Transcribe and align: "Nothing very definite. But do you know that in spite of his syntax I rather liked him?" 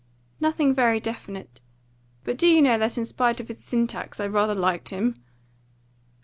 "Nothing 0.39 0.73
very 0.73 0.99
definite. 0.99 1.61
But 2.23 2.35
do 2.35 2.47
you 2.47 2.59
know 2.63 2.75
that 2.79 2.97
in 2.97 3.05
spite 3.05 3.39
of 3.39 3.49
his 3.49 3.63
syntax 3.63 4.19
I 4.19 4.25
rather 4.25 4.55
liked 4.55 4.89
him?" 4.89 5.23